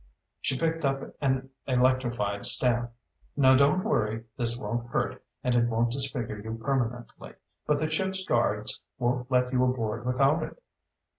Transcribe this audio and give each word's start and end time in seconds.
She 0.39 0.57
picked 0.57 0.83
up 0.83 1.13
an 1.21 1.51
electrified 1.67 2.43
stamp. 2.47 2.91
"Now 3.37 3.55
don't 3.55 3.83
worry. 3.83 4.23
This 4.35 4.57
won't 4.57 4.87
hurt 4.87 5.21
and 5.43 5.53
it 5.53 5.69
won't 5.69 5.91
disfigure 5.91 6.39
you 6.43 6.55
permanently. 6.57 7.33
But 7.67 7.77
the 7.77 7.87
ship's 7.91 8.25
guards 8.25 8.81
won't 8.97 9.29
let 9.29 9.53
you 9.53 9.63
aboard 9.63 10.07
without 10.07 10.41
it. 10.41 10.59